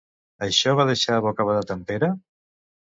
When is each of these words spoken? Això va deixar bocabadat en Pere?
Això 0.45 0.73
va 0.79 0.87
deixar 0.91 1.21
bocabadat 1.27 1.77
en 1.79 1.87
Pere? 1.93 2.15